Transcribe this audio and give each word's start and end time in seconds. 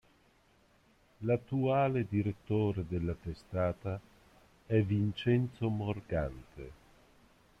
L'attuale 1.19 2.07
direttore 2.09 2.83
della 2.87 3.13
testata 3.13 4.01
è 4.65 4.81
Vincenzo 4.81 5.69
Morgante. 5.69 6.71